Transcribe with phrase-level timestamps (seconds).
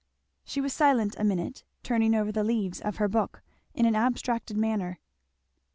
[0.43, 3.43] She was silent a minute, turning over the leaves of her book
[3.75, 4.97] in an abstracted manner.